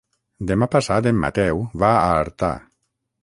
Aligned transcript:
Demà 0.51 0.67
passat 0.75 1.09
en 1.11 1.19
Mateu 1.25 1.61
va 1.83 1.91
a 1.99 2.09
Artà. 2.25 2.53